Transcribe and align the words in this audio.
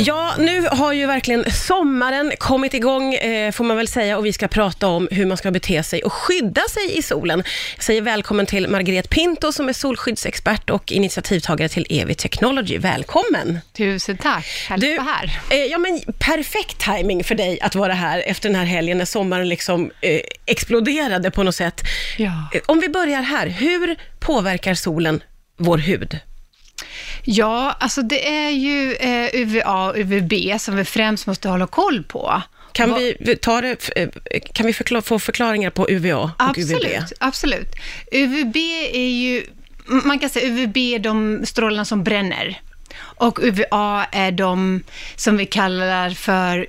Ja, 0.00 0.34
nu 0.38 0.66
har 0.70 0.92
ju 0.92 1.06
verkligen 1.06 1.50
sommaren 1.50 2.32
kommit 2.38 2.74
igång, 2.74 3.14
eh, 3.14 3.52
får 3.52 3.64
man 3.64 3.76
väl 3.76 3.88
säga, 3.88 4.18
och 4.18 4.26
vi 4.26 4.32
ska 4.32 4.48
prata 4.48 4.86
om 4.88 5.08
hur 5.10 5.26
man 5.26 5.36
ska 5.36 5.50
bete 5.50 5.82
sig 5.82 6.02
och 6.02 6.12
skydda 6.12 6.62
sig 6.70 6.98
i 6.98 7.02
solen. 7.02 7.42
Jag 7.76 7.84
säger 7.84 8.02
välkommen 8.02 8.46
till 8.46 8.68
Margret 8.68 9.10
Pinto 9.10 9.52
som 9.52 9.68
är 9.68 9.72
solskyddsexpert 9.72 10.70
och 10.70 10.92
initiativtagare 10.92 11.68
till 11.68 11.86
EV 11.90 12.14
Technology. 12.14 12.78
Välkommen! 12.78 13.60
Tusen 13.72 14.16
tack, 14.16 14.46
härligt 14.68 14.98
att 14.98 15.06
vara 15.06 15.14
här. 15.14 15.40
Eh, 15.50 15.64
ja, 15.64 15.78
men 15.78 16.00
perfekt 16.18 16.78
timing 16.78 17.24
för 17.24 17.34
dig 17.34 17.60
att 17.60 17.74
vara 17.74 17.92
här 17.92 18.22
efter 18.26 18.48
den 18.48 18.58
här 18.58 18.66
helgen 18.66 18.98
när 18.98 19.04
sommaren 19.04 19.48
liksom 19.48 19.90
eh, 20.00 20.20
exploderade 20.46 21.30
på 21.30 21.42
något 21.42 21.54
sätt. 21.54 21.80
Ja. 22.18 22.48
Eh, 22.54 22.60
Om 22.66 22.80
vi 22.80 22.88
börjar 22.88 23.22
här, 23.22 23.46
hur 23.46 23.96
påverkar 24.20 24.74
solen 24.74 25.22
vår 25.58 25.78
hud? 25.78 26.18
Ja, 27.24 27.76
alltså 27.80 28.02
det 28.02 28.28
är 28.28 28.50
ju 28.50 28.94
eh, 28.94 29.28
UVA 29.32 29.88
och 29.90 29.96
UVB 29.98 30.32
som 30.60 30.76
vi 30.76 30.84
främst 30.84 31.26
måste 31.26 31.48
hålla 31.48 31.66
koll 31.66 32.02
på. 32.02 32.42
Kan 32.72 32.94
vi, 32.94 33.36
ta 33.42 33.60
det, 33.60 33.90
eh, 33.96 34.08
kan 34.52 34.66
vi 34.66 34.72
förkla- 34.72 35.02
få 35.02 35.18
förklaringar 35.18 35.70
på 35.70 35.90
UVA 35.90 36.16
och 36.16 36.58
UVB? 36.58 36.72
Absolut, 36.74 37.12
absolut. 37.20 37.68
UVB 38.12 38.56
är 38.92 39.08
ju, 39.08 39.44
man 39.86 40.18
kan 40.18 40.30
säga 40.30 40.46
UVB 40.48 40.76
är 40.76 40.98
de 40.98 41.46
strålarna 41.46 41.84
som 41.84 42.04
bränner. 42.04 42.60
Och 43.00 43.38
UVA 43.42 44.06
är 44.12 44.32
de 44.32 44.82
som 45.16 45.36
vi 45.36 45.46
kallar 45.46 46.10
för 46.10 46.66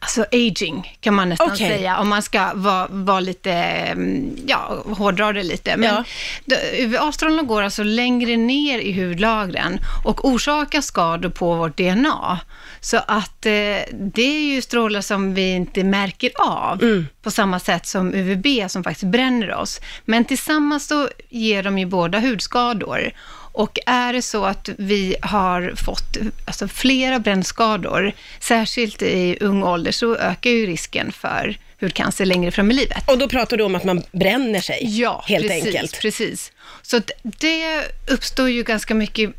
alltså 0.00 0.24
aging, 0.32 0.96
kan 1.00 1.14
man 1.14 1.28
nästan 1.28 1.50
Okej. 1.52 1.68
säga, 1.68 1.98
om 1.98 2.08
man 2.08 2.22
ska 2.22 2.50
vara, 2.54 2.86
vara 2.90 3.20
lite, 3.20 3.52
mm, 3.52 4.36
ja, 4.46 4.82
hårdra 4.86 5.32
det 5.32 5.42
lite. 5.42 5.76
Men 5.76 6.04
Ja. 6.46 6.56
UVA-strålarna 6.78 7.42
går 7.42 7.62
alltså 7.62 7.82
längre 7.82 8.36
ner 8.36 8.78
i 8.78 8.92
hudlagren 8.92 9.78
och 10.04 10.24
orsakar 10.28 10.80
skador 10.80 11.28
på 11.30 11.54
vårt 11.54 11.76
DNA. 11.76 12.40
Så 12.80 12.96
att 13.06 13.46
eh, 13.46 13.52
det 13.92 14.22
är 14.22 14.54
ju 14.54 14.62
strålar 14.62 15.00
som 15.00 15.34
vi 15.34 15.50
inte 15.52 15.84
märker 15.84 16.30
av 16.38 16.82
Mm. 16.82 17.06
på 17.22 17.30
samma 17.30 17.60
sätt 17.60 17.86
som 17.86 18.14
UVB 18.14 18.46
som 18.70 18.84
faktiskt 18.84 19.10
bränner 19.12 19.54
oss. 19.54 19.80
Men 20.04 20.24
tillsammans 20.24 20.86
så 20.86 21.08
ger 21.28 21.62
de 21.62 21.78
ju 21.78 21.86
båda 21.86 22.18
hudskador. 22.20 23.10
Och 23.52 23.78
är 23.86 24.12
det 24.12 24.22
så 24.22 24.44
att 24.44 24.68
vi 24.78 25.16
har 25.22 25.72
fått 25.76 26.16
alltså, 26.44 26.68
flera 26.68 27.18
brännskador, 27.18 28.12
särskilt 28.40 29.02
i 29.02 29.36
ung 29.40 29.62
ålder, 29.62 29.92
så 29.92 30.16
ökar 30.16 30.50
ju 30.50 30.66
risken 30.66 31.12
för 31.12 31.56
hudcancer 31.80 32.24
längre 32.26 32.50
fram 32.50 32.70
i 32.70 32.74
livet. 32.74 33.10
Och 33.10 33.18
då 33.18 33.28
pratar 33.28 33.56
du 33.56 33.64
om 33.64 33.74
att 33.74 33.84
man 33.84 34.02
bränner 34.12 34.60
sig, 34.60 34.78
Ja, 35.00 35.24
helt 35.26 35.46
precis, 35.48 35.66
enkelt. 35.66 36.00
precis. 36.00 36.52
Så 36.82 37.00
det 37.22 37.84
uppstår 38.06 38.50
ju 38.50 38.62
ganska 38.62 38.94
mycket 38.94 39.34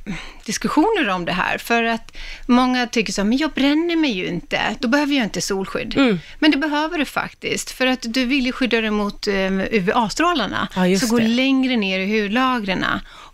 diskussioner 0.45 1.09
om 1.09 1.25
det 1.25 1.31
här, 1.31 1.57
för 1.57 1.83
att 1.83 2.17
många 2.45 2.87
tycker 2.87 3.13
så 3.13 3.23
men 3.23 3.37
jag 3.37 3.51
bränner 3.51 3.95
mig 3.95 4.11
ju 4.11 4.27
inte, 4.27 4.59
då 4.79 4.87
behöver 4.87 5.15
jag 5.15 5.23
inte 5.23 5.41
solskydd. 5.41 5.97
Mm. 5.97 6.19
Men 6.39 6.51
det 6.51 6.57
behöver 6.57 6.97
du 6.97 7.05
faktiskt, 7.05 7.71
för 7.71 7.87
att 7.87 7.99
du 8.01 8.25
vill 8.25 8.45
ju 8.45 8.51
skydda 8.51 8.81
dig 8.81 8.91
mot 8.91 9.27
eh, 9.27 9.51
UVA-strålarna, 9.71 10.67
Ja, 10.75 10.99
så 10.99 11.07
gå 11.07 11.19
längre 11.19 11.75
ner 11.75 11.99
i 11.99 12.21
hudlagren. 12.21 12.85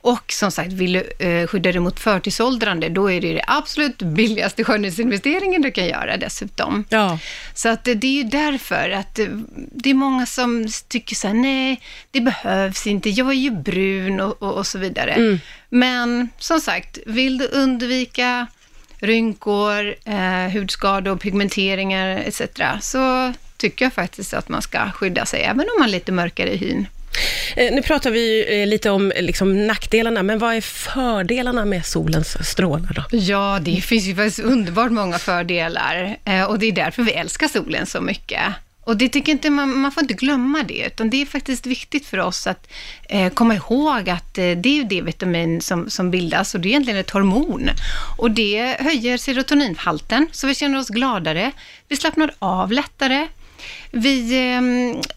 Och 0.01 0.31
som 0.31 0.51
sagt, 0.51 0.73
vill 0.73 0.93
du 0.93 1.25
eh, 1.25 1.47
skydda 1.47 1.71
dig 1.71 1.79
mot 1.79 1.99
förtidsåldrande, 1.99 2.89
då 2.89 3.11
är 3.11 3.21
det 3.21 3.33
det 3.33 3.43
absolut 3.47 3.97
billigaste 3.97 4.63
skönhetsinvesteringen 4.63 5.61
du 5.61 5.71
kan 5.71 5.85
göra 5.85 6.17
dessutom. 6.17 6.85
Ja. 6.89 7.19
Så 7.53 7.69
att 7.69 7.83
det 7.83 8.03
är 8.03 8.23
ju 8.23 8.23
därför 8.23 8.89
att 8.89 9.19
eh, 9.19 9.25
det 9.71 9.89
är 9.89 9.93
många 9.93 10.25
som 10.25 10.67
tycker 10.87 11.15
så 11.15 11.33
nej, 11.33 11.81
det 12.11 12.21
behövs 12.21 12.87
inte, 12.87 13.09
jag 13.09 13.29
är 13.29 13.33
ju 13.33 13.51
brun 13.51 13.76
och, 14.21 14.43
och, 14.43 14.53
och 14.53 14.67
så 14.67 14.77
vidare. 14.79 15.11
Mm. 15.11 15.39
Men 15.69 16.29
som 16.37 16.59
sagt, 16.61 16.97
vill 17.05 17.37
du 17.37 17.47
undvika 17.47 18.47
rynkor, 18.99 19.95
eh, 20.05 20.51
hudskador, 20.53 21.15
pigmenteringar 21.15 22.17
etc. 22.17 22.41
så 22.81 23.33
tycker 23.57 23.85
jag 23.85 23.93
faktiskt 23.93 24.33
att 24.33 24.49
man 24.49 24.61
ska 24.61 24.91
skydda 24.91 25.25
sig, 25.25 25.41
även 25.41 25.59
om 25.59 25.79
man 25.79 25.87
är 25.87 25.91
lite 25.91 26.11
mörkare 26.11 26.53
i 26.53 26.57
hyn. 26.57 26.87
Eh, 27.55 27.73
Nu 27.73 27.81
pratar 27.81 28.11
vi 28.11 28.61
eh, 28.61 28.67
lite 28.67 28.89
om 28.89 29.11
eh, 29.11 29.21
liksom, 29.21 29.67
nackdelarna, 29.67 30.23
men 30.23 30.39
vad 30.39 30.55
är 30.55 30.61
fördelarna 30.61 31.65
med 31.65 31.85
solens 31.85 32.49
strålar 32.49 32.93
då? 32.93 33.17
Ja, 33.17 33.59
det 33.61 33.81
finns 33.81 34.05
ju 34.05 34.15
faktiskt 34.15 34.39
underbart 34.39 34.91
många 34.91 35.19
fördelar 35.19 36.17
och 36.47 36.59
det 36.59 36.65
är 36.65 36.71
därför 36.71 37.03
vi 37.03 37.11
älskar 37.11 37.47
solen 37.47 37.85
så 37.85 38.01
mycket. 38.01 38.41
Och 38.87 38.97
det 38.97 39.09
tycker 39.09 39.31
inte 39.31 39.49
man, 39.49 39.79
man 39.79 39.91
får 39.91 40.03
inte 40.03 40.13
glömma 40.13 40.63
det, 40.63 40.85
utan 40.85 41.09
det 41.09 41.21
är 41.21 41.25
faktiskt 41.25 41.65
viktigt 41.65 42.05
för 42.05 42.17
oss 42.17 42.47
att 42.47 42.69
eh, 43.09 43.33
komma 43.33 43.55
ihåg 43.55 44.09
att 44.09 44.37
eh, 44.37 44.51
det 44.51 44.69
är 44.69 44.73
ju 44.73 44.83
D-vitamin 44.83 45.61
som, 45.61 45.89
som 45.89 46.11
bildas 46.11 46.55
och 46.55 46.61
det 46.61 46.67
är 46.67 46.69
egentligen 46.69 46.99
ett 46.99 47.09
hormon. 47.09 47.69
Och 48.17 48.31
det 48.31 48.77
höjer 48.79 49.17
serotoninhalten, 49.17 50.27
så 50.31 50.47
vi 50.47 50.55
känner 50.55 50.79
oss 50.79 50.89
gladare, 50.89 51.51
vi 51.87 51.95
slappnar 51.95 52.33
av 52.39 52.71
lättare, 52.71 53.27
vi 53.91 54.33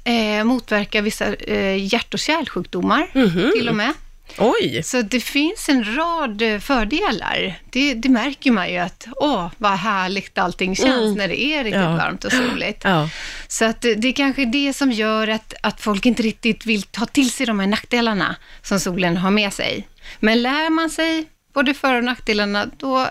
eh, 0.04 0.14
eh, 0.14 0.44
motverkar 0.44 1.02
vissa 1.02 1.34
eh, 1.34 1.92
hjärt 1.92 2.14
och 2.14 2.20
kärlsjukdomar 2.20 3.06
till 3.52 3.68
och 3.68 3.76
med. 3.76 3.92
Oj! 4.38 4.82
Så 4.82 5.02
det 5.02 5.20
finns 5.20 5.68
en 5.68 5.96
rad 5.96 6.42
eh, 6.42 6.58
fördelar. 6.58 7.58
Det, 7.70 7.94
det 7.94 8.08
märker 8.08 8.50
man 8.50 8.70
ju 8.72 8.76
att, 8.78 9.06
åh, 9.16 9.46
vad 9.58 9.72
härligt 9.72 10.38
allting 10.38 10.76
känns 10.76 10.90
Mm. 11.06 11.14
när 11.14 11.28
det 11.28 11.40
är 11.40 11.64
riktigt 11.64 11.80
Ja. 11.80 11.96
varmt 11.96 12.24
och 12.24 12.32
soligt. 12.32 12.80
Ja. 12.84 13.08
Så 13.48 13.64
att 13.64 13.80
det, 13.80 13.94
det 13.94 14.08
är 14.08 14.12
kanske 14.12 14.44
det 14.44 14.72
som 14.72 14.92
gör 14.92 15.28
att, 15.28 15.54
att 15.62 15.80
folk 15.80 16.06
inte 16.06 16.22
riktigt 16.22 16.66
vill 16.66 16.82
ta 16.82 17.06
till 17.06 17.30
sig 17.30 17.46
de 17.46 17.60
här 17.60 17.66
nackdelarna 17.66 18.36
som 18.62 18.80
solen 18.80 19.16
har 19.16 19.30
med 19.30 19.52
sig. 19.52 19.88
Men 20.20 20.42
lär 20.42 20.70
man 20.70 20.90
sig 20.90 21.26
både 21.54 21.74
för 21.74 21.94
och 21.94 22.04
nackdelarna, 22.04 22.66
då 22.78 23.08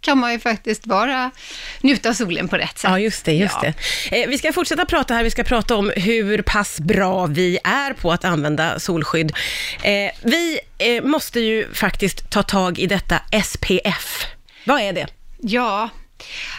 kan 0.00 0.18
man 0.18 0.32
ju 0.32 0.38
faktiskt 0.38 0.84
bara 0.84 1.30
njuta 1.80 2.08
av 2.08 2.12
solen 2.12 2.48
på 2.48 2.56
rätt 2.56 2.78
sätt. 2.78 2.90
Ja, 2.90 2.98
just 2.98 3.24
det. 3.24 3.32
Just 3.32 3.56
Ja. 3.62 3.72
det. 4.10 4.22
Eh, 4.22 4.28
vi 4.28 4.38
ska 4.38 4.52
fortsätta 4.52 4.84
prata 4.84 5.14
här. 5.14 5.24
Vi 5.24 5.30
ska 5.30 5.44
prata 5.44 5.76
om 5.76 5.92
hur 5.96 6.42
pass 6.42 6.80
bra 6.80 7.26
vi 7.26 7.58
är 7.64 7.92
på 7.92 8.12
att 8.12 8.24
använda 8.24 8.78
solskydd. 8.80 9.32
Eh, 9.82 10.10
vi 10.22 10.58
eh, 10.78 11.02
måste 11.02 11.40
ju 11.40 11.74
faktiskt 11.74 12.30
ta 12.30 12.42
tag 12.42 12.78
i 12.78 12.86
detta 12.86 13.20
SPF. 13.44 14.26
Vad 14.64 14.80
är 14.80 14.92
det? 14.92 15.06
Ja, 15.42 15.88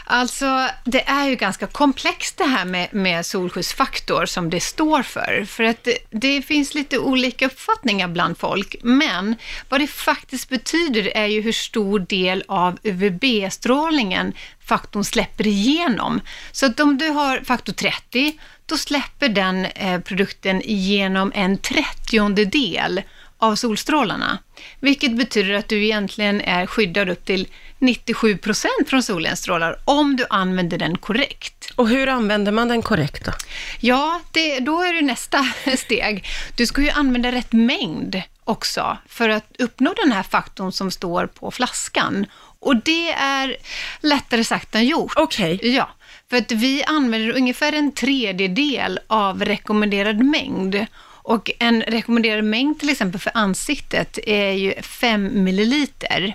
alltså 0.05 0.67
det 0.83 1.09
är 1.09 1.27
ju 1.27 1.35
ganska 1.35 1.67
komplext 1.67 2.37
det 2.37 2.43
här 2.43 2.65
med, 2.65 2.93
med 2.93 3.25
solskyddsfaktor 3.25 4.25
som 4.25 4.49
det 4.49 4.59
står 4.59 5.03
för. 5.03 5.45
För 5.47 5.63
att 5.63 5.83
det, 5.83 5.97
det 6.09 6.41
finns 6.41 6.73
lite 6.73 6.99
olika 6.99 7.45
uppfattningar 7.45 8.07
bland 8.07 8.37
folk, 8.37 8.75
men 8.81 9.35
vad 9.69 9.79
det 9.79 9.87
faktiskt 9.87 10.49
betyder 10.49 11.17
är 11.17 11.25
ju 11.25 11.41
hur 11.41 11.51
stor 11.51 11.99
del 11.99 12.43
av 12.47 12.77
UVB-strålningen 12.83 14.33
faktorn 14.65 15.03
släpper 15.03 15.47
igenom. 15.47 16.21
Så 16.51 16.65
att 16.65 16.79
om 16.79 16.97
du 16.97 17.07
har 17.07 17.39
faktor 17.39 17.73
30, 17.73 18.37
då 18.65 18.77
släpper 18.77 19.29
den 19.29 19.65
eh, 19.65 19.99
produkten 19.99 20.61
igenom 20.61 21.31
en 21.35 21.57
trettiondedel 21.57 23.01
av 23.41 23.55
solstrålarna. 23.55 24.37
Vilket 24.79 25.17
betyder 25.17 25.53
att 25.53 25.67
du 25.67 25.83
egentligen 25.83 26.41
är 26.41 26.65
skyddad 26.65 27.09
upp 27.09 27.25
till 27.25 27.47
97 27.79 28.37
procent 28.37 28.89
från 28.89 29.03
solens 29.03 29.39
strålar 29.39 29.75
om 29.85 30.15
du 30.15 30.25
använder 30.29 30.77
den 30.77 30.97
korrekt. 30.97 31.71
Och 31.75 31.89
hur 31.89 32.07
använder 32.07 32.51
man 32.51 32.67
den 32.67 32.81
korrekt 32.81 33.25
då? 33.25 33.31
Ja, 33.79 34.21
det, 34.31 34.59
då 34.59 34.81
är 34.81 34.93
det 34.93 35.01
nästa 35.01 35.45
steg. 35.77 36.25
Du 36.55 36.65
ska 36.65 36.81
ju 36.81 36.89
använda 36.89 37.31
rätt 37.31 37.51
mängd 37.51 38.21
också 38.43 38.97
för 39.07 39.29
att 39.29 39.55
uppnå 39.59 39.93
den 40.03 40.11
här 40.11 40.23
faktorn 40.23 40.71
som 40.71 40.91
står 40.91 41.27
på 41.27 41.51
flaskan. 41.51 42.25
Och 42.59 42.75
det 42.75 43.11
är 43.11 43.55
lättare 44.01 44.43
sagt 44.43 44.75
än 44.75 44.85
gjort. 44.85 45.13
Okej. 45.15 45.59
Ja, 45.75 45.89
för 46.29 46.37
att 46.37 46.51
vi 46.51 46.83
använder 46.83 47.35
ungefär 47.37 47.73
en 47.73 47.91
tredjedel 47.91 48.99
av 49.07 49.45
rekommenderad 49.45 50.25
mängd. 50.25 50.85
Och 51.31 51.51
en 51.59 51.81
rekommenderad 51.81 52.43
mängd 52.43 52.79
till 52.79 52.89
exempel 52.89 53.21
för 53.21 53.31
ansiktet 53.35 54.19
är 54.27 54.51
ju 54.51 54.73
5 54.81 55.43
milliliter. 55.43 56.33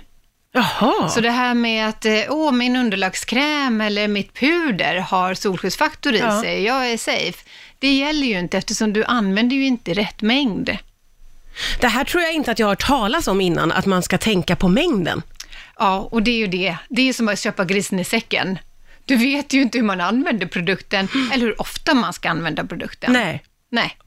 Jaha. 0.51 1.09
Så 1.09 1.21
det 1.21 1.31
här 1.31 1.53
med 1.53 1.87
att 1.89 2.05
eh, 2.05 2.13
åh, 2.29 2.51
min 2.51 2.75
underlagskräm 2.75 3.81
eller 3.81 4.07
mitt 4.07 4.33
puder 4.33 4.95
har 4.99 5.33
solskyddsfaktor 5.33 6.13
i 6.13 6.19
Ja. 6.19 6.41
sig, 6.41 6.63
jag 6.63 6.91
är 6.91 6.97
safe. 6.97 7.43
Det 7.79 7.93
gäller 7.97 8.27
ju 8.27 8.39
inte 8.39 8.57
eftersom 8.57 8.93
du 8.93 9.03
använder 9.03 9.55
ju 9.55 9.65
inte 9.65 9.93
rätt 9.93 10.21
mängd. 10.21 10.77
Det 11.81 11.87
här 11.87 12.03
tror 12.03 12.23
jag 12.23 12.33
inte 12.33 12.51
att 12.51 12.59
jag 12.59 12.65
har 12.67 12.71
hört 12.71 12.87
talas 12.87 13.27
om 13.27 13.41
innan, 13.41 13.71
att 13.71 13.85
man 13.85 14.03
ska 14.03 14.17
tänka 14.17 14.55
på 14.55 14.67
mängden. 14.67 15.21
Ja, 15.79 16.07
och 16.11 16.23
det 16.23 16.31
är 16.31 16.37
ju 16.37 16.47
det. 16.47 16.77
Det 16.89 17.09
är 17.09 17.13
som 17.13 17.27
att 17.27 17.39
köpa 17.39 17.65
grisen 17.65 17.99
i 17.99 18.03
säcken. 18.03 18.59
Du 19.05 19.15
vet 19.15 19.53
ju 19.53 19.61
inte 19.61 19.77
hur 19.77 19.85
man 19.85 20.01
använder 20.01 20.45
produkten 20.47 21.07
eller 21.33 21.45
hur 21.45 21.61
ofta 21.61 21.93
man 21.93 22.13
ska 22.13 22.29
använda 22.29 22.63
produkten. 22.65 23.13
Nej. 23.13 23.43
Nej. 23.69 23.97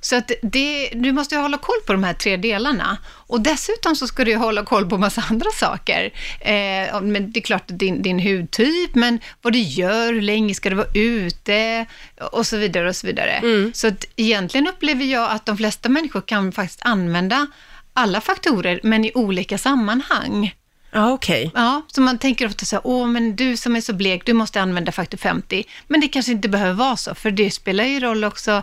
Så 0.00 0.16
att 0.16 0.30
det, 0.42 0.90
du 0.94 1.12
måste 1.12 1.34
ju 1.34 1.40
hålla 1.40 1.58
koll 1.58 1.80
på 1.86 1.92
de 1.92 2.04
här 2.04 2.14
tre 2.14 2.36
delarna. 2.36 2.98
Och 3.06 3.40
dessutom 3.40 3.96
så 3.96 4.06
ska 4.06 4.24
du 4.24 4.30
ju 4.30 4.36
hålla 4.36 4.64
koll 4.64 4.88
på 4.88 4.98
massa 4.98 5.24
andra 5.30 5.50
saker. 5.50 6.04
Eh, 6.40 7.00
men 7.00 7.32
det 7.32 7.40
är 7.40 7.42
klart, 7.42 7.64
din, 7.66 8.02
din 8.02 8.20
hudtyp, 8.20 8.94
men 8.94 9.20
vad 9.42 9.52
du 9.52 9.58
gör, 9.58 10.12
hur 10.12 10.22
länge 10.22 10.54
ska 10.54 10.70
du 10.70 10.76
vara 10.76 10.92
ute 10.94 11.86
och 12.32 12.46
så 12.46 12.56
vidare 12.56 12.88
och 12.88 12.96
så 12.96 13.06
vidare. 13.06 13.40
Så 13.74 13.88
att 13.88 14.04
egentligen 14.16 14.66
upplever 14.68 15.04
jag 15.04 15.30
att 15.30 15.46
de 15.46 15.56
flesta 15.56 15.88
människor 15.88 16.20
kan 16.20 16.52
faktiskt 16.52 16.82
använda 16.82 17.46
alla 17.94 18.20
faktorer, 18.20 18.80
men 18.82 19.04
i 19.04 19.12
olika 19.14 19.58
sammanhang. 19.58 20.54
Ja, 20.90 21.12
okej. 21.12 21.50
Ja, 21.54 21.82
så 21.92 22.00
man 22.00 22.18
tänker 22.18 22.46
ofta 22.46 22.64
så 22.64 22.76
här, 22.76 22.82
åh 22.84 23.06
men 23.06 23.36
du 23.36 23.56
som 23.56 23.76
är 23.76 23.80
så 23.80 23.92
blek, 23.92 24.22
du 24.26 24.32
måste 24.32 24.60
använda 24.60 24.92
faktor 24.92 25.18
50. 25.18 25.64
Men 25.86 26.00
det 26.00 26.08
kanske 26.08 26.32
inte 26.32 26.48
behöver 26.48 26.72
vara 26.72 26.96
så, 26.96 27.14
för 27.14 27.30
det 27.30 27.50
spelar 27.50 27.84
ju 27.84 28.00
roll 28.00 28.24
också 28.24 28.62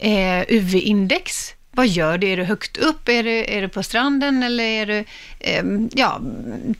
eh, 0.00 0.42
UV-index. 0.48 1.52
Vad 1.70 1.88
gör 1.88 2.18
det? 2.18 2.32
Är 2.32 2.36
du 2.36 2.44
högt 2.44 2.76
upp? 2.76 3.08
Är 3.08 3.22
du, 3.22 3.30
är 3.44 3.62
du 3.62 3.68
på 3.68 3.82
stranden 3.82 4.42
eller 4.42 4.64
är 4.64 4.86
du, 4.86 5.04
eh, 5.40 5.64
ja, 5.92 6.20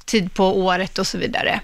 tid 0.04 0.34
på 0.34 0.58
året 0.58 0.98
och 0.98 1.06
så 1.06 1.18
vidare. 1.18 1.60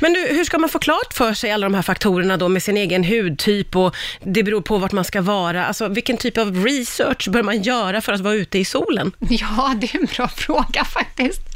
Men 0.00 0.12
du, 0.12 0.20
hur 0.20 0.44
ska 0.44 0.58
man 0.58 0.68
få 0.68 0.78
klart 0.78 1.12
för 1.12 1.34
sig 1.34 1.50
alla 1.50 1.66
de 1.66 1.74
här 1.74 1.82
faktorerna 1.82 2.36
då 2.36 2.48
med 2.48 2.62
sin 2.62 2.76
egen 2.76 3.04
hudtyp 3.04 3.76
och 3.76 3.96
det 4.22 4.42
beror 4.42 4.60
på 4.60 4.78
vart 4.78 4.92
man 4.92 5.04
ska 5.04 5.22
vara? 5.22 5.66
Alltså 5.66 5.88
vilken 5.88 6.16
typ 6.16 6.38
av 6.38 6.64
research 6.64 7.28
bör 7.30 7.42
man 7.42 7.62
göra 7.62 8.00
för 8.00 8.12
att 8.12 8.20
vara 8.20 8.34
ute 8.34 8.58
i 8.58 8.64
solen? 8.64 9.12
Ja, 9.28 9.74
det 9.76 9.94
är 9.94 9.98
en 9.98 10.08
bra 10.16 10.28
fråga 10.28 10.84
faktiskt. 10.84 11.53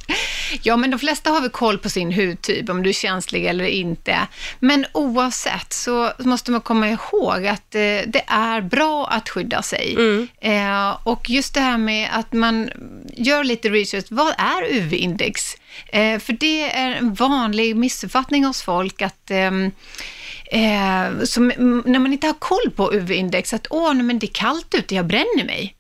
Ja, 0.63 0.77
men 0.77 0.91
de 0.91 1.01
flesta 1.01 1.31
har 1.31 1.41
väl 1.41 1.51
koll 1.51 1.79
på 1.79 1.89
sin 1.89 2.13
hudtyp, 2.13 2.69
om 2.69 2.83
du 2.83 2.89
är 2.89 2.95
känslig 2.95 3.47
eller 3.47 3.65
inte. 3.65 4.19
Men 4.59 4.87
oavsett 4.93 5.73
så 5.73 6.13
måste 6.19 6.51
man 6.51 6.61
komma 6.61 6.89
ihåg 6.89 7.47
att 7.47 7.75
eh, 7.75 7.81
det 8.07 8.23
är 8.27 8.61
bra 8.61 9.07
att 9.07 9.29
skydda 9.29 9.63
sig. 9.63 9.95
Mm. 9.95 10.29
Eh, 10.41 10.97
och 11.05 11.31
just 11.31 11.55
det 11.55 11.61
här 11.61 11.79
med 11.79 12.09
att 12.13 12.33
man 12.33 12.71
gör 13.17 13.45
lite 13.45 13.69
research, 13.69 14.07
vad 14.11 14.35
är 14.39 14.63
UV-index? 14.71 15.57
Eh, 15.89 16.19
för 16.19 16.33
det 16.33 16.71
är 16.73 16.91
en 16.91 17.15
vanlig 17.15 17.77
missuppfattning 17.77 18.45
hos 18.45 18.63
folk 18.63 19.03
att 19.03 19.31
ehm, 19.31 19.71
Eh, 20.51 21.25
som, 21.25 21.49
när 21.85 21.99
man 21.99 22.13
inte 22.13 22.27
har 22.27 22.35
koll 22.35 22.71
på 22.77 22.93
UV-index, 22.93 23.55
att 23.55 23.67
åh, 23.71 23.95
men 23.95 24.19
det 24.19 24.27
är 24.27 24.33
kallt 24.33 24.75
ute, 24.75 24.95
jag 24.95 25.07
bränner 25.07 25.45
mig. 25.45 25.75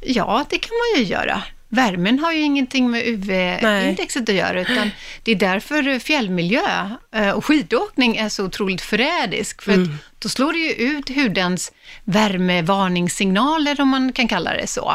Ja, 0.00 0.44
det 0.50 0.58
kan 0.58 0.70
man 0.70 1.02
ju 1.02 1.08
göra. 1.08 1.42
Värmen 1.76 2.18
har 2.18 2.32
ju 2.32 2.40
ingenting 2.40 2.90
med 2.90 3.06
UV-indexet 3.06 4.28
att 4.28 4.34
göra, 4.34 4.60
utan 4.60 4.90
det 5.22 5.32
är 5.32 5.36
därför 5.36 5.98
fjällmiljö 5.98 6.90
eh, 7.14 7.30
och 7.30 7.44
skidåkning 7.44 8.16
är 8.16 8.28
så 8.28 8.44
otroligt 8.44 8.80
förrädisk, 8.80 9.62
för 9.62 9.72
att 9.72 9.88
då 10.18 10.28
slår 10.28 10.52
det 10.52 10.58
ju 10.58 10.72
ut 10.72 11.08
hudens 11.08 11.72
värmevarningssignaler, 12.04 13.80
om 13.80 13.88
man 13.88 14.12
kan 14.12 14.28
kalla 14.28 14.54
det 14.54 14.66
så. 14.66 14.94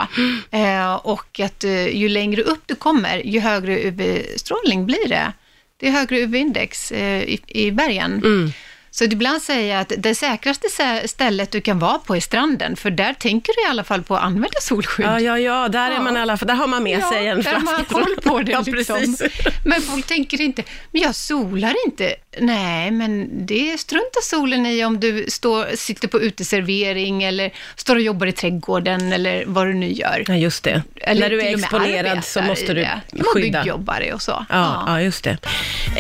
Eh, 0.52 0.94
och 0.94 1.40
att 1.40 1.64
eh, 1.64 1.88
ju 1.88 2.10
längre 2.10 2.42
upp 2.42 2.62
du 2.66 2.76
kommer, 2.76 3.18
ju 3.18 3.40
högre 3.40 3.80
UV-strålning 3.80 4.86
blir 4.86 5.10
det. 5.10 5.34
Det 5.78 5.88
är 5.88 5.92
högre 5.92 6.20
UV-index 6.20 6.92
i, 6.92 7.40
i 7.48 7.72
bergen. 7.72 8.22
Mm. 8.24 8.52
Så 8.94 9.04
ibland 9.04 9.42
säger 9.42 9.74
jag 9.74 9.82
att 9.82 9.92
det 9.98 10.16
säkraste 10.16 10.68
sä- 10.68 11.08
stället 11.08 11.52
du 11.52 11.62
kan 11.62 11.80
vara 11.80 11.98
på 12.00 12.16
är 12.16 12.20
stranden, 12.20 12.76
för 12.76 12.92
där 12.92 13.14
tänker 13.14 13.54
du 13.58 13.68
i 13.68 13.70
alla 13.70 13.84
fall 13.84 14.04
på 14.04 14.16
att 14.16 14.24
använda 14.24 14.60
solskydd. 14.62 15.06
Ja, 15.06 15.20
ja, 15.20 15.40
ja, 15.40 15.68
där, 15.68 15.90
är 15.92 15.94
Ja. 15.96 16.02
man 16.02 16.18
i 16.18 16.20
alla 16.20 16.38
fall, 16.38 16.48
där 16.48 16.56
har 16.56 16.68
man 16.68 16.84
med 16.84 17.00
Ja, 17.00 17.10
sig 17.12 17.28
en 17.28 17.42
där 17.42 17.54
har 17.54 17.60
man 17.62 17.76
flaska. 17.76 17.94
koll 17.94 18.16
på 18.24 18.40
det. 18.42 18.52
ja, 18.52 18.64
liksom. 18.68 18.98
precis. 18.98 19.22
Men 19.66 19.82
folk 19.82 20.08
tänker 20.08 20.42
inte, 20.42 20.64
men 20.92 21.02
jag 21.02 21.16
solar 21.16 21.76
inte. 21.88 22.16
Nej, 22.38 22.92
men 22.92 23.46
det 23.46 23.80
struntar 23.80 24.22
solen 24.22 24.66
i 24.66 24.86
om 24.86 25.00
du 25.00 25.26
står, 25.28 25.76
sitter 25.76 26.08
på 26.08 26.22
uteservering 26.22 27.24
eller 27.24 27.54
står 27.76 27.96
och 27.96 28.02
jobbar 28.02 28.28
i 28.28 28.32
trädgården 28.32 29.14
eller 29.14 29.44
vad 29.46 29.68
du 29.68 29.74
nu 29.74 29.92
gör. 29.92 30.24
Ja, 30.28 30.36
just 30.36 30.64
det. 30.64 30.84
Eller 30.96 31.22
När 31.22 31.30
du 31.30 31.42
är 31.42 31.56
exponerad 31.56 32.24
så 32.24 32.42
måste 32.42 32.74
du 32.74 32.82
det. 32.82 33.02
Man 33.12 33.26
skydda. 33.34 33.62
byggjobbare 33.62 34.14
och 34.14 34.22
så. 34.22 34.46
Ja, 34.50 34.84
ja, 34.88 35.02
just 35.02 35.24
det. 35.24 35.38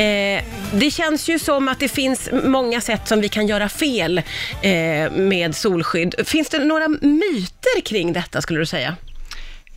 Eh, 0.01 0.43
det 0.73 0.91
känns 0.91 1.29
ju 1.29 1.39
som 1.39 1.67
att 1.67 1.79
det 1.79 1.89
finns 1.89 2.29
många 2.43 2.81
sätt 2.81 3.07
som 3.07 3.21
vi 3.21 3.29
kan 3.29 3.47
göra 3.47 3.69
fel 3.69 4.17
eh, 4.61 5.11
med 5.11 5.55
solskydd. 5.55 6.15
Finns 6.25 6.49
det 6.49 6.59
några 6.59 6.87
myter 6.87 7.81
kring 7.85 8.13
detta 8.13 8.41
skulle 8.41 8.59
du 8.59 8.65
säga? 8.65 8.95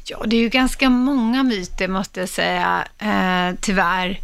Ja, 0.05 0.23
det 0.27 0.37
är 0.37 0.41
ju 0.41 0.49
ganska 0.49 0.91
många 0.91 1.43
myter 1.43 1.89
måste 1.89 2.21
jag 2.21 2.29
säga, 2.29 2.85
eh, 2.99 3.57
tyvärr. 3.61 4.21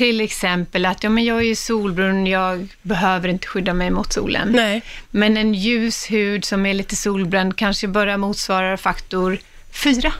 Till 0.00 0.20
exempel 0.20 0.86
att 0.86 1.04
ja, 1.04 1.10
men 1.10 1.24
jag 1.24 1.38
är 1.38 1.44
ju 1.44 1.54
solbrun, 1.54 2.26
jag 2.26 2.68
behöver 2.82 3.28
inte 3.28 3.46
skydda 3.46 3.74
mig 3.74 3.90
mot 3.90 4.12
solen. 4.12 4.52
Nej. 4.52 4.82
Men 5.10 5.36
en 5.36 5.54
ljus 5.54 6.10
hud 6.10 6.44
som 6.44 6.66
är 6.66 6.74
lite 6.74 6.96
solbränd 6.96 7.56
kanske 7.56 7.88
bara 7.88 8.16
motsvarar 8.16 8.76
faktor 8.76 9.38
4. 9.70 10.12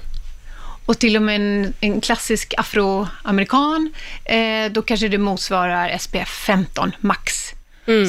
Och 0.87 0.99
till 0.99 1.17
och 1.17 1.23
med 1.23 1.37
en, 1.37 1.75
en 1.81 2.01
klassisk 2.01 2.55
afroamerikan, 2.57 3.93
eh, 4.25 4.73
då 4.73 4.83
kanske 4.83 5.09
det 5.09 5.19
motsvarar 5.19 5.99
SPF 5.99 6.29
15 6.29 6.93
max. 7.01 7.40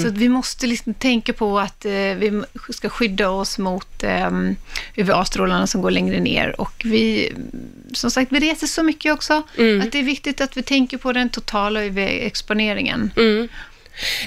Så 0.01 0.07
att 0.07 0.17
vi 0.17 0.29
måste 0.29 0.67
liksom 0.67 0.93
tänka 0.93 1.33
på 1.33 1.59
att 1.59 1.85
eh, 1.85 1.91
vi 1.91 2.43
ska 2.69 2.89
skydda 2.89 3.29
oss 3.29 3.57
mot 3.57 4.03
eh, 4.03 4.29
UVA-strålarna 4.95 5.67
som 5.67 5.81
går 5.81 5.91
längre 5.91 6.19
ner. 6.19 6.61
Och 6.61 6.81
vi, 6.83 7.33
som 7.93 8.11
sagt, 8.11 8.31
vi 8.31 8.39
reser 8.39 8.67
så 8.67 8.83
mycket 8.83 9.13
också, 9.13 9.33
att 9.33 9.91
det 9.91 9.99
är 9.99 10.03
viktigt 10.03 10.41
att 10.41 10.57
vi 10.57 10.63
tänker 10.63 10.97
på 10.97 11.13
den 11.13 11.29
totala 11.29 11.83
UV-exponeringen. 11.83 13.11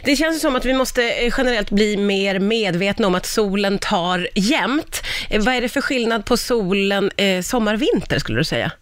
Det 0.04 0.16
känns 0.16 0.40
som 0.40 0.56
att 0.56 0.64
vi 0.64 0.72
måste 0.72 1.10
eh, 1.10 1.32
generellt 1.38 1.70
bli 1.70 1.96
mer 1.96 2.38
medvetna 2.38 3.06
om 3.06 3.14
att 3.14 3.26
solen 3.26 3.78
tar 3.78 4.28
jämt. 4.34 5.02
Eh, 5.30 5.42
vad 5.42 5.54
är 5.54 5.60
det 5.60 5.68
för 5.68 5.80
skillnad 5.80 6.24
på 6.24 6.36
solen 6.36 7.10
eh, 7.16 7.42
sommar-vinter 7.42 8.18
skulle 8.18 8.38
du 8.38 8.44
säga? 8.44 8.72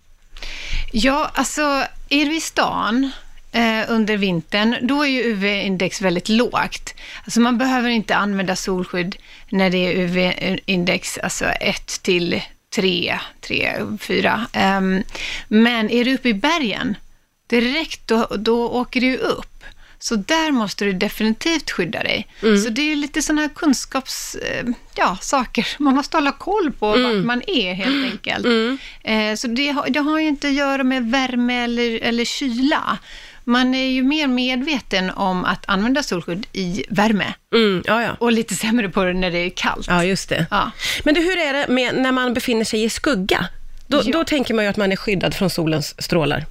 Ja, 0.93 1.31
alltså 1.35 1.63
är 2.09 2.25
du 2.25 2.37
i 2.37 2.41
stan 2.41 3.11
eh, 3.53 3.85
under 3.89 4.17
vintern, 4.17 4.77
då 4.83 5.03
är 5.03 5.09
ju 5.09 5.23
UV-index 5.23 6.01
väldigt 6.03 6.29
lågt. 6.29 6.95
Alltså 7.25 7.41
man 7.41 7.59
behöver 7.59 7.89
inte 7.91 8.17
använda 8.17 8.57
solskydd 8.57 9.17
när 9.51 9.71
det 9.71 9.79
är 9.79 9.93
UV-index, 9.97 11.19
alltså 11.23 11.45
1 11.45 12.03
till 12.03 12.43
3, 12.75 13.19
3, 13.41 13.73
4. 14.01 14.47
Ehm, 14.53 15.03
men 15.49 15.91
är 15.91 16.05
du 16.05 16.15
uppe 16.15 16.29
i 16.29 16.35
bergen, 16.35 16.97
direkt 17.47 18.09
då, 18.09 18.27
då 18.39 18.69
åker 18.69 19.01
du 19.01 19.17
upp. 19.17 19.47
Så 19.99 20.17
där 20.17 20.51
måste 20.51 20.85
du 20.85 20.93
definitivt 20.93 21.71
skydda 21.71 22.03
dig. 22.03 22.27
Så 22.65 22.69
det 22.71 22.93
är 22.93 22.97
lite 22.97 23.23
sådana 23.23 23.41
här 23.43 23.49
kunskaps, 23.49 24.35
eh, 24.35 24.65
ja, 24.95 25.19
saker 25.21 25.67
man 25.79 25.95
måste 25.95 26.17
hålla 26.17 26.33
koll 26.33 26.73
på 26.79 26.87
vart 26.87 27.25
man 27.25 27.43
är 27.47 27.75
helt 27.75 28.13
enkelt. 28.13 28.45
Eh, 29.05 29.35
så 29.37 29.47
det, 29.49 29.69
har- 29.71 29.91
det 29.91 30.01
har 30.01 30.19
ju 30.19 30.29
inte 30.29 30.49
att 30.49 30.55
göra 30.55 30.85
med 30.85 31.11
värme 31.11 31.65
eller, 31.65 31.99
eller 32.03 32.25
kyla. 32.25 32.99
Man 33.45 33.75
är 33.75 33.89
ju 33.89 34.03
mer 34.03 34.27
medveten 34.27 35.11
om 35.11 35.45
att 35.45 35.65
använda 35.67 36.03
solskydd 36.03 36.47
i 36.53 36.85
värme 36.89 37.35
Mm, 37.55 37.83
ja, 37.87 38.03
ja. 38.03 38.17
och 38.19 38.33
lite 38.33 38.55
sämre 38.55 38.89
på 38.89 39.05
det 39.05 39.13
när 39.13 39.31
det 39.31 39.39
är 39.39 39.51
kallt. 39.51 39.87
Ja, 39.89 40.05
just 40.05 40.29
det. 40.29 40.47
Ja. 40.51 40.71
Men 41.05 41.15
du, 41.15 41.21
hur 41.21 41.39
är 41.39 41.53
det 41.53 41.69
med 41.69 41.95
när 41.95 42.13
man 42.13 42.35
befinner 42.35 42.65
sig 42.65 42.85
i 42.85 42.91
skugga? 42.91 43.47
Då, 43.87 44.03
då 44.03 44.25
tänker 44.25 44.55
man 44.55 44.65
ju 44.65 44.71
att 44.71 44.77
man 44.77 44.93
är 44.93 44.97
skyddad 44.97 45.35
från 45.35 45.51
solens 45.51 46.03
strålar. 46.03 46.45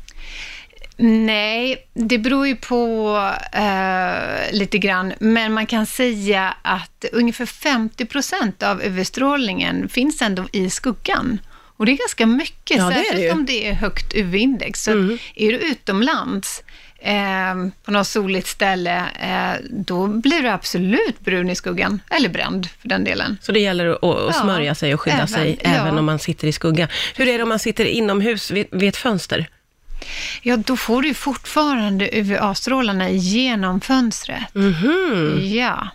Nej, 1.03 1.88
det 1.93 2.17
beror 2.17 2.47
ju 2.47 2.55
på 2.55 3.15
eh, 3.53 4.51
lite 4.51 4.77
grann, 4.77 5.13
men 5.19 5.53
man 5.53 5.65
kan 5.65 5.86
säga 5.86 6.53
att 6.62 7.05
ungefär 7.12 7.45
50 7.45 8.05
procent 8.05 8.63
av 8.63 8.81
UV-strålningen 8.83 9.89
finns 9.89 10.21
ändå 10.21 10.45
i 10.51 10.69
skuggan. 10.69 11.39
Och 11.81 11.85
det 11.88 11.91
är 11.91 11.97
ganska 11.97 12.25
mycket, 12.25 12.77
Ja, 12.77 12.83
det 12.89 12.93
är 12.95 12.97
det 13.00 13.03
särskilt 13.05 13.23
ju. 13.23 13.31
om 13.31 13.45
det 13.45 13.67
är 13.67 13.73
högt 13.73 14.13
UV-index. 14.15 14.83
Så 14.83 14.91
Mm. 14.91 15.17
är 15.35 15.51
du 15.51 15.57
utomlands 15.57 16.63
eh, 17.00 17.55
på 17.85 17.91
något 17.91 18.07
soligt 18.07 18.47
ställe, 18.47 18.97
eh, 19.21 19.65
då 19.69 20.07
blir 20.07 20.41
du 20.41 20.50
absolut 20.50 21.19
brun 21.19 21.50
i 21.50 21.55
skuggan, 21.55 22.01
eller 22.09 22.29
bränd 22.29 22.67
för 22.81 22.88
den 22.89 23.03
delen. 23.03 23.38
Så 23.41 23.51
det 23.51 23.59
gäller 23.59 23.88
att, 23.88 24.03
att 24.03 24.35
Ja, 24.35 24.41
smörja 24.41 24.75
sig 24.75 24.93
och 24.93 25.01
skydda 25.01 25.15
även, 25.17 25.27
sig 25.27 25.59
ja. 25.63 25.69
även 25.69 25.97
om 25.97 26.05
man 26.05 26.19
sitter 26.19 26.47
i 26.47 26.51
skugga. 26.51 26.88
Hur 27.15 27.27
är 27.27 27.38
det 27.38 27.43
om 27.43 27.50
man 27.50 27.59
sitter 27.59 27.85
inomhus 27.85 28.51
vid, 28.51 28.67
vid 28.71 28.89
ett 28.89 28.97
fönster? 28.97 29.47
Ja, 30.41 30.57
då 30.57 30.77
får 30.77 31.01
du 31.01 31.13
fortfarande 31.13 32.09
UVA-strålarna 32.17 33.09
genom 33.09 33.81
fönstret. 33.81 34.43
Mhm. 34.55 35.39
Ja. 35.43 35.88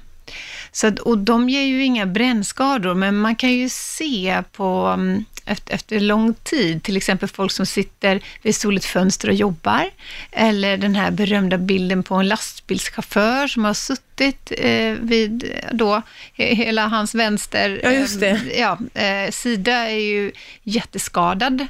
Så, 0.73 0.93
och 1.03 1.19
de 1.19 1.49
ger 1.49 1.63
ju 1.63 1.85
inga 1.85 2.07
brännskador, 2.07 2.95
men 2.95 3.17
man 3.17 3.37
kan 3.37 3.53
ju 3.53 3.69
se 3.69 4.43
på 4.53 4.87
mm, 4.87 5.25
efter, 5.47 5.75
efter 5.75 6.01
lång 6.01 6.35
tid, 6.35 6.83
till 6.83 6.97
exempel 6.97 7.29
folk 7.29 7.53
som 7.53 7.67
sitter 7.67 8.21
vid 8.43 8.57
soligt 8.57 8.85
fönster 8.85 9.29
och 9.29 9.35
jobbar, 9.35 9.91
eller 10.33 10.77
den 10.77 10.95
här 10.95 11.11
berömda 11.11 11.59
bilden 11.59 12.03
på 12.03 12.15
en 12.15 12.29
lastbilschaufför 12.29 13.47
som 13.49 13.65
har 13.65 13.75
suttit 13.75 14.53
eh, 14.59 14.93
vid 15.01 15.45
eh, 15.45 15.69
då, 15.73 16.03
he, 16.35 16.55
hela 16.55 16.87
hans 16.87 17.15
vänster 17.15 17.81
Ja, 17.85 17.91
just 17.93 18.21
det. 18.21 18.29
eh, 18.31 18.61
ja, 18.61 18.79
eh, 19.03 19.31
sida 19.31 19.73
är 19.91 19.99
ju 20.01 20.33
jätteskadad. 20.63 21.67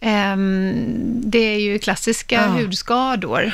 Ehm, 0.00 0.72
det 1.24 1.38
är 1.54 1.58
ju 1.58 1.78
klassiska 1.78 2.34
Ja. 2.34 2.46
hudskador 2.46 3.52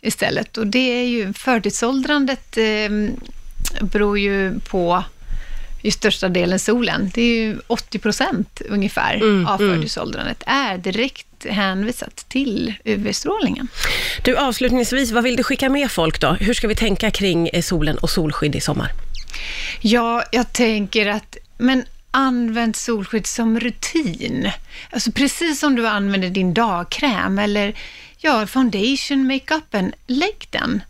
istället. 0.00 0.56
Och 0.56 0.66
det 0.66 0.78
är 1.02 1.06
ju 1.06 1.32
förtidsåldrandet 1.32 2.56
eh, 2.56 2.90
beror 3.80 4.18
ju 4.18 4.60
på 4.60 5.04
i 5.82 5.90
största 5.90 6.28
delen 6.28 6.58
solen. 6.58 7.10
Det 7.14 7.22
är 7.22 7.44
ju 7.44 7.58
80 7.66 7.98
procent 7.98 8.62
ungefär 8.68 9.14
Mm, 9.14 9.46
av 9.46 9.60
mm. 9.60 9.74
förtidsåldrandet 9.74 10.42
är 10.46 10.78
direkt 10.78 11.26
hänvisat 11.44 12.16
till 12.28 12.74
UV-strålningen. 12.84 13.68
Du, 14.24 14.36
avslutningsvis, 14.36 15.10
vad 15.10 15.24
vill 15.24 15.36
du 15.36 15.42
skicka 15.42 15.68
med 15.68 15.90
folk 15.90 16.20
då? 16.20 16.32
Hur 16.32 16.54
ska 16.54 16.68
vi 16.68 16.74
tänka 16.74 17.10
kring 17.10 17.48
eh, 17.48 17.62
solen 17.62 17.98
och 17.98 18.10
solskydd 18.10 18.56
i 18.56 18.60
sommar? 18.60 18.90
Ja, 19.80 20.24
jag 20.32 20.52
tänker 20.52 21.06
att, 21.06 21.36
men 21.58 21.84
använd 22.10 22.76
solskydd 22.76 23.26
som 23.26 23.60
rutin. 23.60 24.50
Alltså 24.90 25.12
precis 25.12 25.60
som 25.60 25.76
du 25.76 25.86
använder 25.86 26.30
din 26.30 26.54
dagkräm 26.54 27.38
eller 27.38 27.74
ja, 28.18 28.46
foundation, 28.46 29.26
makeupen, 29.26 29.92
lägg 30.06 30.46
den. 30.50 30.82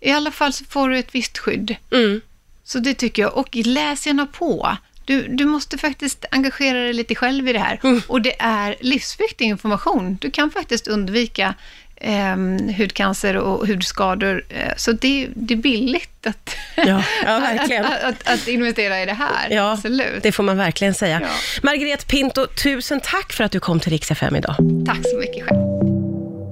I 0.00 0.10
alla 0.10 0.30
fall 0.30 0.52
så 0.52 0.64
får 0.64 0.88
du 0.88 0.98
ett 0.98 1.14
visst 1.14 1.38
skydd. 1.38 1.76
Mm. 1.92 2.20
Så 2.66 2.78
det 2.78 2.94
tycker 2.94 3.22
jag. 3.22 3.36
Och 3.36 3.56
läs 3.56 4.06
gärna 4.06 4.26
på. 4.26 4.76
Du, 5.04 5.28
du 5.28 5.44
måste 5.44 5.78
faktiskt 5.78 6.24
engagera 6.30 6.78
dig 6.78 6.92
lite 6.92 7.14
själv 7.14 7.48
i 7.48 7.52
det 7.52 7.58
här. 7.58 7.80
Mm. 7.84 8.02
Och 8.06 8.22
det 8.22 8.34
är 8.38 8.76
livsviktig 8.80 9.44
information. 9.44 10.18
Du 10.20 10.30
kan 10.30 10.50
faktiskt 10.50 10.88
undvika 10.88 11.54
eh, 11.96 12.36
hudcancer 12.76 13.36
och 13.36 13.66
hudskador. 13.66 14.44
Eh, 14.48 14.72
så 14.76 14.92
det, 14.92 15.28
det 15.34 15.54
är 15.54 15.58
billigt 15.58 16.26
att, 16.26 16.56
Ja, 16.76 17.02
ja, 17.24 17.38
verkligen. 17.40 17.84
att, 17.84 18.02
att, 18.02 18.28
att 18.28 18.48
investera 18.48 19.02
i 19.02 19.06
det 19.06 19.12
här. 19.12 19.50
Ja, 19.50 19.72
Absolut. 19.72 20.22
det 20.22 20.32
får 20.32 20.42
man 20.42 20.56
verkligen 20.56 20.94
säga. 20.94 21.20
Ja. 21.22 21.28
Margret 21.62 22.08
Pinto, 22.08 22.46
tusen 22.46 23.00
tack 23.00 23.32
för 23.32 23.44
att 23.44 23.52
du 23.52 23.60
kom 23.60 23.80
till 23.80 23.92
Rix 23.92 24.10
FM 24.10 24.36
idag. 24.36 24.56
Tack 24.86 25.00
så 25.10 25.18
mycket 25.18 25.44
själv. 25.44 25.75